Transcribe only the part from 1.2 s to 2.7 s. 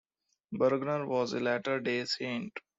a Latter-day Saint.